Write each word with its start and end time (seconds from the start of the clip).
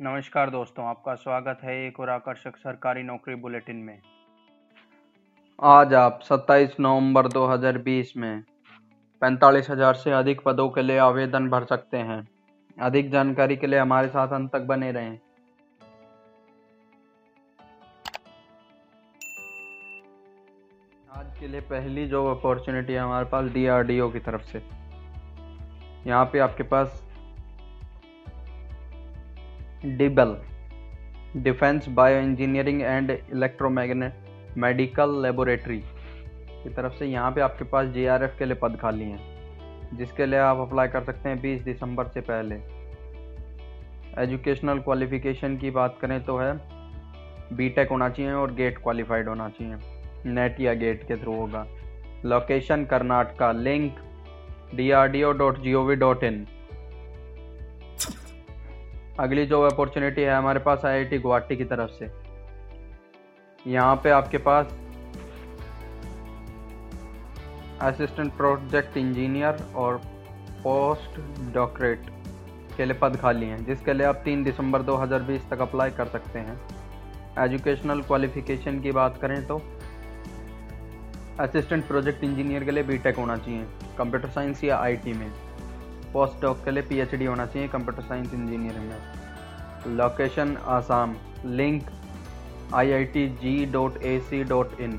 नमस्कार 0.00 0.50
दोस्तों, 0.50 0.84
आपका 0.86 1.14
स्वागत 1.14 1.58
है 1.64 1.74
एक 1.86 1.98
और 2.00 2.08
आकर्षक 2.10 2.56
सरकारी 2.56 3.02
नौकरी 3.02 3.34
बुलेटिन 3.34 3.76
में। 3.76 3.98
आज 5.58 5.94
आप 5.94 6.20
27 6.22 6.74
नवंबर 6.80 7.26
2020 7.28 8.12
में 8.16 8.42
पैंतालीस 9.22 9.70
हज़ार 9.70 9.94
से 9.94 10.12
अधिक 10.12 10.40
पदों 10.40 10.68
के 10.70 10.82
लिए 10.82 10.98
आवेदन 10.98 11.48
भर 11.50 11.64
सकते 11.64 11.96
हैं। 11.98 12.20
अधिक 12.78 13.10
जानकारी 13.10 13.56
के 13.56 13.66
लिए 13.66 13.78
हमारे 13.78 14.08
साथ 14.08 14.32
अंत 14.34 14.52
तक 14.52 14.66
बने 14.66 14.90
रहें। 14.92 15.18
आज 21.10 21.34
के 21.40 21.48
लिए 21.48 21.60
पहली 21.62 22.06
जॉब 22.08 22.36
अपॉर्चुनिटी 22.36 22.94
हमारे 22.94 23.28
पास 23.30 23.50
डीआरडीओ 23.52 24.10
की 24.10 24.18
तरफ़ 24.20 24.42
से। 24.42 24.62
यहाँ 26.06 26.24
पे 26.24 26.38
आपके 26.40 26.62
पास 26.64 27.02
DEBEL 29.86 30.36
defence 31.36 31.88
bio 31.88 32.18
engineering 32.20 32.80
and 32.82 33.10
electromagnet 33.10 34.56
medical 34.58 35.10
laboratory 35.22 35.78
की 35.78 36.70
तरफ़ 36.70 36.92
से 36.92 37.06
यहाँ 37.06 37.30
पे 37.32 37.40
आपके 37.40 37.64
पास 37.64 37.88
जीआरएफ 37.88 38.34
के 38.38 38.44
लिए 38.44 38.56
पद 38.62 38.76
खाली 38.80 39.04
हैं, 39.04 39.96
जिसके 39.96 40.26
लिए 40.26 40.38
आप 40.38 40.58
अप्लाई 40.58 40.88
कर 40.88 41.04
सकते 41.04 41.28
हैं 41.28 41.40
20 41.42 41.62
दिसंबर 41.64 42.08
से 42.08 42.20
पहले। 42.20 42.54
एजुकेशनल 44.22 44.78
क्वालिफिकेशन 44.78 45.56
की 45.56 45.70
बात 45.70 45.98
करें 46.00 46.22
तो 46.24 46.38
है 46.38 46.52
बीटेक 47.52 47.90
होना 47.90 48.08
चाहिए 48.08 48.32
और 48.32 48.54
गेट 48.54 48.78
क्वालिफाइड 48.78 49.28
होना 49.28 49.48
चाहिए। 49.48 50.32
नेट 50.34 50.60
या 50.60 50.74
गेट 50.74 51.06
के 51.08 51.16
थ्रू 51.16 51.34
होगा। 51.34 51.66
Location 52.24 52.84
Karnataka 52.84 53.52
link 53.52 53.96
D 54.74 54.90
R 54.90 55.08
D 55.08 55.22
O 55.22 55.32
dot 55.32 55.58
G 55.58 55.74
O 55.74 55.82
V 55.84 55.96
dot 55.96 56.24
in 56.24 56.46
अगली 59.20 59.44
जो 59.46 59.60
अपॉर्चुनिटी 59.62 60.22
है 60.22 60.34
हमारे 60.34 60.60
पास 60.60 60.84
आईआईटी 60.84 61.18
गुवाहाटी 61.18 61.56
की 61.56 61.64
तरफ़ 61.64 61.90
से। 61.90 62.10
यहाँ 63.66 63.94
पे 64.04 64.10
आपके 64.10 64.38
पास 64.38 64.76
असिस्टेंट 67.82 68.32
प्रोजेक्ट 68.36 68.96
इंजीनियर 68.96 69.62
और 69.76 69.96
पोस्ट 70.62 71.20
डॉक्टरेट 71.54 72.10
के 72.76 72.84
लिए 72.84 72.98
पद 72.98 73.16
खाली 73.16 73.46
हैं, 73.46 73.64
जिसके 73.66 73.92
लिए 73.92 74.06
आप 74.06 74.22
3 74.24 74.44
दिसंबर 74.44 74.82
2020 74.82 75.48
तक 75.50 75.60
अप्लाई 75.60 75.90
कर 75.90 76.06
सकते 76.08 76.38
हैं। 76.38 76.60
एजुकेशनल 77.38 78.02
क्वालिफिकेशन 78.02 78.80
की 78.80 78.92
बात 78.92 79.18
करें 79.22 79.46
तो 79.46 79.60
असिस्टेंट 81.40 81.86
प्रोजेक्ट 81.88 82.24
इंजीनियर 82.24 82.64
के 82.64 82.70
लिए 82.70 82.82
बीटेक 82.82 83.16
होना 83.16 83.36
चाहिए 83.36 83.66
कंप्यूटर 83.98 84.28
साइंस 84.28 84.64
या 84.64 84.78
आईटी 84.78 85.12
में। 85.12 85.30
पोस्ट 86.16 86.40
डॉक 86.42 86.64
के 86.64 86.70
लिए 86.70 86.82
पीएचडी 86.84 87.24
होना 87.24 87.46
चाहिए 87.46 87.68
कंप्यूटर 87.68 88.02
साइंस 88.02 88.34
इंजीनियरिंग 88.34 88.88
में। 88.88 89.96
Location 89.96 90.56
Assam 90.68 91.16
link 91.46 91.90
I 92.74 92.92
I 92.92 93.04
T 93.06 93.26
G 93.42 93.54
dot 93.72 94.02
A 94.02 94.18
C 94.20 94.42
dot 94.44 94.80
in 94.80 94.98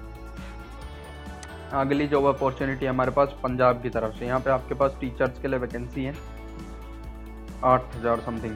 अगली 1.76 2.08
जॉब 2.08 2.26
अपॉर्चुनिटी 2.26 2.86
हमारे 2.86 3.12
पास 3.12 3.34
पंजाब 3.44 3.82
की 3.82 3.90
तरफ़ 3.90 4.14
से। 4.16 4.26
यहाँ 4.26 4.40
पे 4.40 4.50
आपके 4.50 4.76
पास 4.76 4.98
टीचर्स 5.02 5.40
के 5.42 5.48
लिए 5.48 5.60
वैकेंसी 5.60 6.04
है, 6.04 6.14
आठ 7.66 7.95
हज़ार 7.95 8.20
समथिंग 8.26 8.56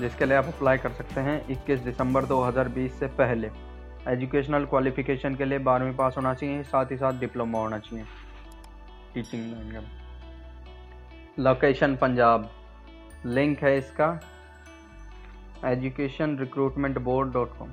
जिसके 0.00 0.26
लिए 0.26 0.36
आप 0.36 0.46
अप्लाई 0.46 0.78
कर 0.78 0.92
सकते 0.92 1.20
हैं 1.20 1.40
21 1.48 1.80
दिसंबर 1.84 2.26
2020 2.26 2.98
से 2.98 3.06
पहले। 3.16 3.50
एजुकेशनल 4.08 4.64
क्वालिफिकेशन 4.66 5.34
के 5.34 5.44
लिए 5.44 5.58
बारहवीं 5.60 5.96
पास 5.96 6.14
होना 6.16 6.34
चाहिए, 6.34 6.62
साथ 6.64 6.92
ही 6.92 6.96
साथ 6.96 7.20
डिप्लोमा 7.20 7.58
होना 7.58 7.78
चाहिए। 7.80 8.04
टीचिंग 9.14 9.52
लाइन 9.52 9.70
का 9.72 9.80
लोकेशन 11.36 11.94
पंजाब 11.96 12.48
लिंक 13.26 13.58
है 13.58 13.76
इसका 13.78 14.08
education 15.66 16.36
recruitment 16.38 16.98
board 16.98 17.32
dot 17.32 17.56
com 17.58 17.70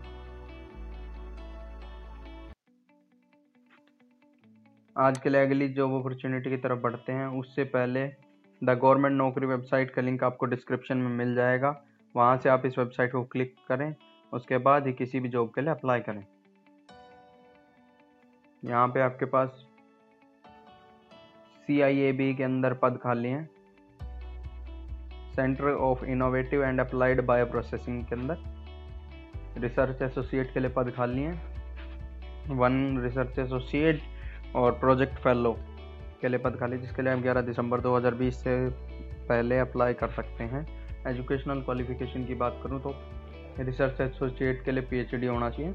आज 4.96 5.18
के 5.18 5.30
लिए 5.30 5.42
अगली 5.42 5.68
जॉब 5.70 6.00
अपॉर्चुनिटी 6.00 6.50
की 6.50 6.58
तरफ़ 6.58 6.80
बढ़ते 6.80 7.11
हैं। 7.11 7.28
उससे 7.39 7.64
पहले 7.66 8.08
द 8.61 8.78
गवर्नमेंट 8.82 9.16
नौकरी 9.17 9.48
वेबसाइट 9.48 9.94
का 9.94 10.02
लिंक 10.02 10.23
आपको 10.23 10.45
डिस्क्रिप्शन 10.45 10.98
में 10.98 11.12
मिल 11.17 11.36
जाएगा। 11.36 11.76
वहाँ 12.16 12.38
से 12.38 12.50
आप 12.50 12.66
इस 12.66 12.78
वेबसाइट 12.80 13.12
को 13.12 13.23
क्लिक 13.26 13.56
करें। 13.67 13.94
उसके 14.33 14.58
बाद 14.60 14.88
ही 14.88 14.94
किसी 14.94 15.20
भी 15.20 15.30
जॉब 15.30 15.52
के 15.56 15.62
लिए 15.62 15.72
अप्लाई 15.72 16.00
करें। 16.00 16.26
यहाँ 18.64 18.88
पे 18.88 19.02
आपके 19.02 19.26
पास 19.26 19.66
सी 21.67 21.80
आई 21.82 22.00
ए 22.02 22.12
बी 22.12 22.33
के 22.36 22.44
अंदर 22.44 22.73
पद 22.73 23.00
खाली 23.04 23.30
हैं। 23.30 23.50
Centre 25.39 25.66
of 25.66 26.04
innovative 26.05 26.64
and 26.64 26.80
applied 26.80 27.26
bio 27.26 27.45
processing 27.45 28.04
के 28.05 28.16
अंदर। 28.16 28.38
रिसर्च 29.58 30.02
एसोसिएट 30.02 30.54
के 30.54 30.60
लिए 30.60 30.70
पद 30.70 30.92
खाली 30.92 31.22
हैं। 31.22 32.55
वन 32.58 32.98
रिसर्च 33.00 33.39
एसोसिएट 33.39 34.02
और 34.55 34.72
प्रोजेक्ट 34.72 35.16
फेलो 35.16 35.52
के 36.22 36.27
लिए 36.27 36.39
पद 36.39 36.55
खाली, 36.55 36.77
जिसके 36.77 37.02
लिए 37.02 37.14
हम 37.14 37.22
11 37.22 37.42
दिसंबर 37.42 37.82
2020 37.82 38.44
से 38.44 38.55
पहले 39.30 39.60
अप्लाई 39.60 39.94
कर 39.94 40.10
सकते 40.10 40.44
हैं। 40.44 40.67
एजुकेशनल 41.08 41.61
क्वालिफिकेशन 41.61 42.26
की 42.26 42.36
बात 42.36 42.60
करूँ 42.64 42.82
तो 42.82 42.94
रिसर्च 43.60 44.02
एसोसिएट 44.02 44.64
के 44.66 44.71
लिए 44.71 44.83
पीएचडी 44.83 45.27
होना 45.27 45.50
चाहिए। 45.50 45.71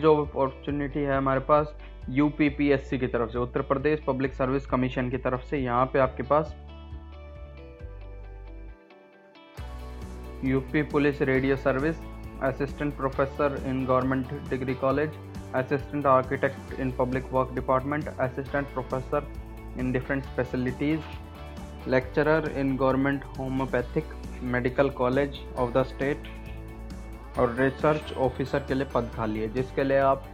जो 0.00 0.14
अपॉर्चुनिटी 0.24 1.00
है 1.00 1.16
हमारे 1.16 1.40
पास 1.48 1.74
यूपीपीएससी 2.10 2.98
की 2.98 3.06
तरफ़ 3.06 3.30
से, 3.30 3.38
Uttar 3.38 3.62
Pradesh 3.62 4.00
public 4.06 4.34
service 4.34 4.66
commission 4.66 5.10
की 5.10 5.18
तरफ़ 5.18 5.42
से, 5.50 5.58
यहाँ 5.58 5.86
पे 5.92 5.98
आपके 5.98 6.22
पास 6.22 6.54
UP 10.44 10.82
police 10.82 11.20
radio 11.22 11.56
service 11.56 11.96
assistant 12.42 12.96
professor 12.96 13.62
in 13.66 13.84
government 13.86 14.32
degree 14.50 14.74
college 14.74 15.16
assistant 15.54 16.06
architect 16.06 16.80
in 16.80 16.90
public 16.98 17.32
work 17.32 17.52
department 17.54 18.08
assistant 18.08 18.66
professor 18.66 19.26
in 19.78 19.92
different 19.92 20.22
specialities 20.24 21.88
lecturer 21.88 22.50
in 22.58 22.76
government 22.76 23.24
homeopathic 23.38 24.14
medical 24.52 24.88
college 24.96 25.38
of 25.56 25.72
the 25.72 25.82
state 25.82 26.28
और 27.38 27.54
research 27.54 28.12
officer 28.12 28.58
के 28.58 28.74
लिए 28.74 28.86
पद 28.94 29.10
खाली 29.16 29.40
है, 29.40 29.48
जिसके 29.52 29.84
लिए 29.84 29.98
आप 29.98 30.24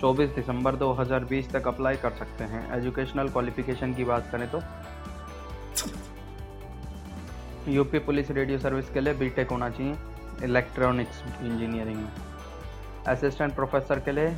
24 0.00 0.30
दिसंबर 0.30 0.76
2020 0.76 1.50
तक 1.52 1.68
अप्लाई 1.68 1.96
कर 1.96 2.10
सकते 2.10 2.44
हैं। 2.44 2.72
एजुकेशनल 2.74 3.28
क्वालिफिकेशन 3.28 3.94
की 3.94 4.04
बात 4.04 4.28
करें 4.32 4.48
तो। 4.50 4.60
यूपी 7.72 7.98
पुलिस 7.98 8.30
रेडियो 8.30 8.58
सर्विस 8.58 8.90
के 8.90 9.00
लिए 9.00 9.14
बीटेक 9.14 9.50
होना 9.50 9.70
चाहिए 9.70 9.96
इलेक्ट्रॉनिक्स 10.44 11.22
इंजीनियरिंग 11.22 11.96
में 11.96 12.12
असिस्टेंट 13.08 13.54
प्रोफेसर 13.54 14.00
के 14.00 14.12
लिए 14.12 14.36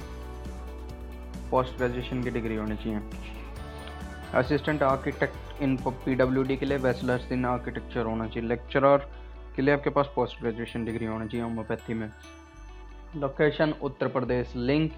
पोस्ट 1.51 1.77
ग्रेजुएशन 1.77 2.23
की 2.23 2.31
डिग्री 2.31 2.57
होनी 2.57 2.77
चाहिए। 2.77 3.01
असिस्टेंट 4.35 4.83
आर्किटेक्ट 4.83 5.63
इन 5.63 5.77
पी 5.87 6.57
के 6.57 6.67
लिए 6.67 6.79
बैचलर्स 6.79 7.33
इन 7.33 7.45
आर्किटेक्चर 7.45 8.07
होना 8.07 8.27
चाहिए। 8.27 8.49
लेक्चरर 8.49 9.09
के 9.59 9.63
लिए 9.63 9.75
आपके 9.75 9.91
पास 9.91 10.11
पोस्ट 10.15 10.41
ग्रेजुएशन 10.41 10.85
डिग्री 10.85 11.07
होनी 11.07 11.27
चाहिए 11.29 11.45
होम्योपैथी 11.45 11.95
में। 11.95 12.11
Location 13.17 13.73
Uttar 13.83 14.09
Pradesh 14.09 14.53
link 14.57 14.93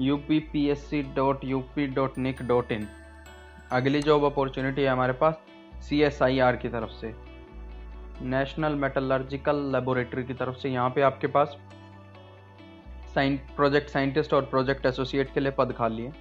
U 0.00 0.16
P 0.18 0.38
P 0.52 0.66
S 0.68 0.84
C 0.86 1.02
dot 1.16 1.44
U 1.44 1.60
P 1.74 1.86
dot 1.86 2.18
nic 2.18 2.42
dot 2.42 2.72
in 2.72 2.86
अगली 3.72 4.00
जॉब 4.02 4.24
अपॉर्चुनिटी 4.24 4.82
है 4.82 4.88
हमारे 4.88 5.12
पास 5.12 5.38
सी 5.82 6.02
एस 6.02 6.22
आई 6.22 6.38
आर 6.38 6.56
की 6.56 6.68
तरफ़ 6.68 6.90
से। 6.90 7.14
नेशनल 8.22 8.74
मेटलर्जिकल 8.74 9.62
लेबोरेटरी 9.72 10.24
की 10.24 10.34
तरफ़ 10.34 10.56
से 10.56 10.68
यहाँ 10.68 10.90
पे 10.90 11.02
आपके 11.02 11.26
पास 11.26 11.56
साइन 13.14 13.36
प्रोजेक्ट 13.56 13.90
साइंटिस्ट 13.90 14.34
और 14.34 14.42
प्रोजेक्ट 14.44 14.86
एसोसिएट 14.86 15.34
के 15.34 15.40
लिए 15.40 15.52
पद 15.58 15.72
खाली 15.72 16.02
है। 16.02 16.12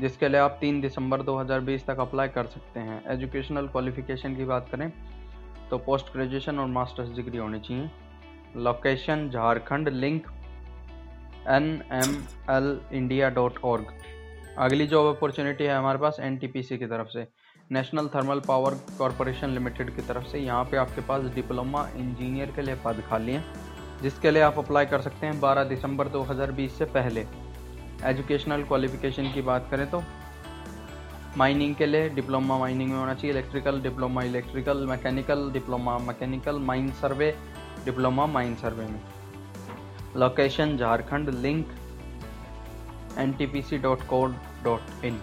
जिसके 0.00 0.28
लिए 0.28 0.40
आप 0.40 0.58
3 0.60 0.80
दिसंबर 0.80 1.22
2020 1.22 1.86
तक 1.86 2.00
अप्लाई 2.00 2.28
कर 2.28 2.46
सकते 2.46 2.80
हैं। 2.80 3.02
एजुकेशनल 3.06 3.68
क्वालिफिकेशन 3.68 4.36
की 4.36 4.44
बात 4.44 4.68
करें 4.68 4.92
तो 5.72 5.78
पोस्ट 5.78 6.12
ग्रेजुएशन 6.12 6.58
और 6.58 6.66
मास्टर्स 6.68 7.14
डिग्री 7.16 7.38
होनी 7.38 7.58
चाहिए। 7.60 7.90
Location 8.56 9.28
Jharkhand 9.30 9.88
link 9.90 10.26
N 11.50 11.64
M 11.92 12.10
L 12.50 12.80
India 12.92 13.30
dot 13.30 13.58
org 13.64 13.92
अगली 14.58 14.86
जॉब 14.86 15.06
अपॉर्चुनिटी 15.16 15.64
है 15.64 15.76
हमारे 15.76 15.98
पास 15.98 16.16
एन 16.20 16.36
टी 16.36 16.46
पी 16.46 16.62
सी 16.62 16.78
की 16.78 16.86
तरफ़ 16.86 17.08
से। 17.08 17.26
National 17.70 18.08
Thermal 18.14 18.40
Power 18.40 18.74
Corporation 18.98 19.50
Limited 19.50 19.94
की 19.96 20.02
तरफ़ 20.02 20.26
से। 20.26 20.38
यहाँ 20.38 20.64
पे 20.64 20.76
आपके 20.76 21.00
पास 21.00 21.24
डिप्लोमा 21.34 21.88
इंजीनियर 21.96 22.50
के 22.50 22.62
लिए 22.62 22.74
पद 22.84 23.02
खाली 23.08 23.32
हैं, 23.32 23.44
जिसके 24.02 24.30
लिए 24.30 24.42
आप 24.42 24.58
अप्लाई 24.58 24.86
कर 24.86 25.00
सकते 25.00 25.26
हैं 25.26 25.40
12 25.40 25.64
दिसंबर 25.64 26.08
2020 26.08 26.78
से 26.78 26.84
पहले। 26.96 27.26
एजुकेशनल 28.04 28.64
क्वालिफिकेशन 28.64 29.32
की 29.34 29.42
बात 29.42 29.68
करें 29.70 29.90
तो 29.90 30.02
माइनिंग 31.36 31.74
के 31.74 31.86
लिए 31.86 32.08
डिप्लोमा 32.08 32.58
माइनिंग 32.58 32.90
में 32.90 32.98
होना 32.98 33.14
चाहिए 33.14 33.30
electrical 33.30 33.80
diploma 33.80 34.22
electrical 34.22 34.86
mechanical 34.86 35.50
diploma 35.52 35.96
mechanical 35.98 36.58
mine 36.60 36.90
survey 36.92 37.30
diploma 37.84 38.26
mine 38.26 38.54
survey 38.54 38.86
में। 38.86 39.00
Location 40.16 40.76
Jharkhand 40.76 41.30
link 41.30 41.72
N 43.18 43.32
T 43.32 43.46
P 43.46 43.62
C 43.62 43.78
dot 43.78 44.02
code 44.02 44.34
dot 44.64 45.04
in 45.04 45.20